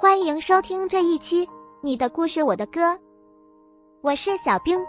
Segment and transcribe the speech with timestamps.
[0.00, 1.46] 欢迎收听这一期
[1.82, 2.94] 《你的故事我的歌》，
[4.00, 4.86] 我是小冰，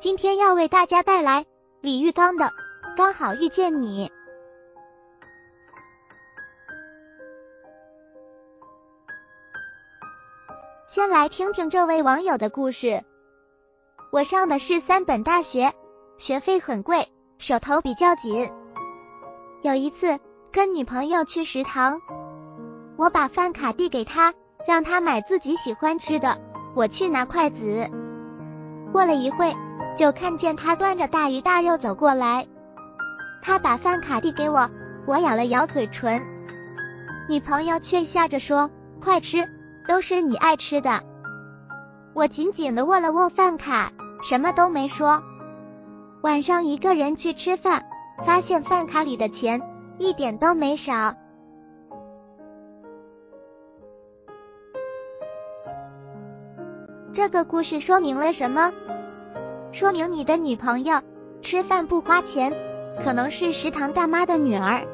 [0.00, 1.44] 今天要为大家带来
[1.82, 2.46] 李玉刚的
[2.96, 4.08] 《刚好遇见你》。
[10.86, 13.04] 先来听听这位网友的故事。
[14.10, 15.74] 我上的是三本大学，
[16.16, 18.50] 学费很贵，手头比较紧。
[19.60, 20.18] 有一次
[20.50, 22.00] 跟女朋友去食堂，
[22.98, 24.34] 我把饭卡递给他，
[24.66, 26.36] 让他买自己喜欢吃的，
[26.74, 27.88] 我去拿筷子。
[28.92, 29.54] 过了一会，
[29.96, 32.48] 就看见他端着大鱼大肉走过来。
[33.40, 34.68] 他把饭卡递给我，
[35.06, 36.20] 我咬了咬嘴唇，
[37.28, 38.68] 女朋友却笑着说
[39.00, 39.48] ：“快吃，
[39.86, 41.04] 都是你爱吃的。”
[42.14, 43.92] 我紧紧的握了握饭卡。
[44.20, 45.22] 什么都没说。
[46.22, 47.84] 晚上一个人去吃饭，
[48.26, 49.62] 发现饭卡里的钱
[49.98, 51.14] 一点都没少。
[57.18, 58.72] 这个故事说明了什么？
[59.72, 61.00] 说明你的女朋友
[61.42, 62.54] 吃饭不花钱，
[63.02, 64.86] 可能是食堂大妈的女儿。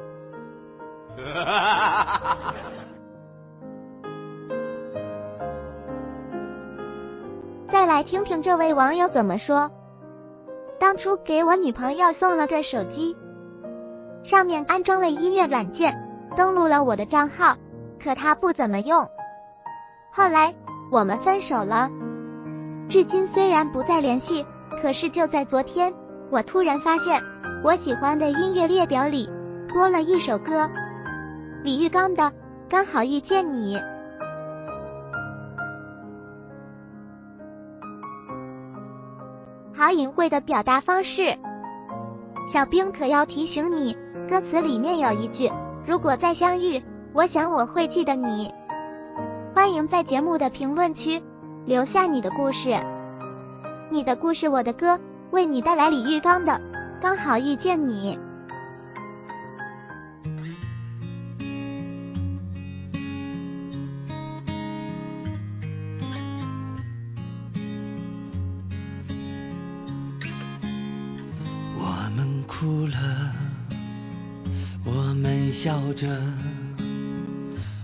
[7.69, 9.71] 再来听听这位网友怎么说。
[10.81, 13.19] 当初给我女朋友送了个手机，
[14.23, 17.57] 上面安装了音乐软件，登录了我的账号，
[18.03, 19.11] 可她不怎么用。
[20.11, 20.55] 后来
[20.91, 21.91] 我们分手了，
[22.89, 24.47] 至今虽然不再联系，
[24.81, 25.95] 可是就在昨天，
[26.31, 27.23] 我突然发现
[27.65, 29.29] 我喜欢的音乐列表里
[29.73, 30.71] 多了一首歌，
[31.63, 32.23] 李玉刚的
[32.69, 33.77] 《刚好遇见你》。
[39.77, 41.37] 好隐晦的表达方式，
[42.47, 43.97] 小兵可要提醒你，
[44.31, 45.51] 歌词里面有一句
[45.85, 48.53] “如果再相遇，我想我会记得你”。
[49.55, 51.23] 欢迎在节目的评论区
[51.67, 52.77] 留下你的故事，
[53.91, 56.53] 你的故事我的歌，为你带来李玉刚的
[57.01, 58.17] 《刚好遇见你》。
[71.79, 73.33] 我们哭了，
[74.85, 76.07] 我们笑着，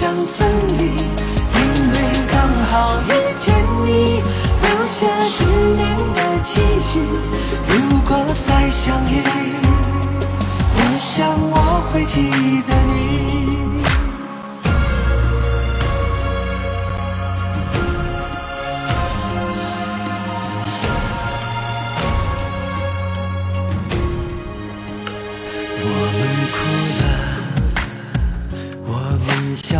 [0.00, 1.60] 想分离，因
[1.92, 1.96] 为
[2.32, 2.40] 刚
[2.70, 4.22] 好遇见你，
[4.62, 7.00] 留下十年的期许。
[7.68, 8.16] 如果
[8.46, 9.20] 再相遇，
[10.74, 12.30] 我想我会记
[12.66, 13.09] 得你。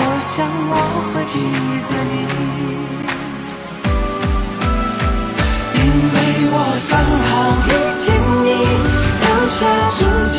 [0.00, 0.74] 我想我
[1.10, 1.34] 会记
[1.90, 2.14] 得你，
[5.74, 5.80] 因
[6.14, 6.16] 为
[6.52, 6.56] 我
[6.88, 6.92] 刚
[7.26, 7.30] 好
[7.66, 7.68] 遇
[8.00, 8.06] 见
[8.44, 8.46] 你，
[9.20, 9.58] 留下
[9.90, 9.98] 足
[10.30, 10.38] 迹